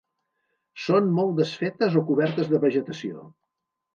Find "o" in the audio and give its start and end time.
2.01-2.03